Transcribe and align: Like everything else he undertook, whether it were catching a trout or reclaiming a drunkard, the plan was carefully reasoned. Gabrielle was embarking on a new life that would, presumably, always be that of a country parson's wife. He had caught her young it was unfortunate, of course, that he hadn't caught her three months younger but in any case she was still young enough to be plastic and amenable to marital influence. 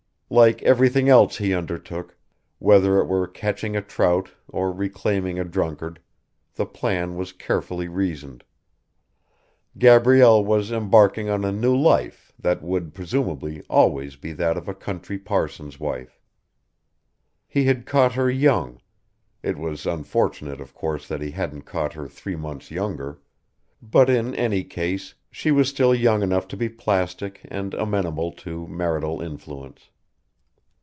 Like 0.33 0.63
everything 0.63 1.09
else 1.09 1.35
he 1.39 1.53
undertook, 1.53 2.15
whether 2.57 3.01
it 3.01 3.05
were 3.07 3.27
catching 3.27 3.75
a 3.75 3.81
trout 3.81 4.31
or 4.47 4.71
reclaiming 4.71 5.37
a 5.37 5.43
drunkard, 5.43 5.99
the 6.55 6.65
plan 6.65 7.17
was 7.17 7.33
carefully 7.33 7.89
reasoned. 7.89 8.45
Gabrielle 9.77 10.41
was 10.45 10.71
embarking 10.71 11.27
on 11.27 11.43
a 11.43 11.51
new 11.51 11.75
life 11.75 12.31
that 12.39 12.61
would, 12.63 12.93
presumably, 12.93 13.61
always 13.69 14.15
be 14.15 14.31
that 14.31 14.55
of 14.55 14.69
a 14.69 14.73
country 14.73 15.19
parson's 15.19 15.81
wife. 15.81 16.17
He 17.45 17.65
had 17.65 17.85
caught 17.85 18.13
her 18.13 18.31
young 18.31 18.79
it 19.43 19.57
was 19.57 19.85
unfortunate, 19.85 20.61
of 20.61 20.73
course, 20.73 21.09
that 21.09 21.19
he 21.21 21.31
hadn't 21.31 21.63
caught 21.65 21.91
her 21.91 22.07
three 22.07 22.37
months 22.37 22.71
younger 22.71 23.19
but 23.81 24.09
in 24.09 24.33
any 24.35 24.63
case 24.63 25.13
she 25.29 25.51
was 25.51 25.67
still 25.67 25.93
young 25.93 26.23
enough 26.23 26.47
to 26.47 26.55
be 26.55 26.69
plastic 26.69 27.41
and 27.49 27.73
amenable 27.73 28.31
to 28.31 28.65
marital 28.67 29.21
influence. 29.21 29.89